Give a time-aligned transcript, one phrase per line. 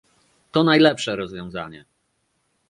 [0.51, 1.85] To najlepsze rozwiązanie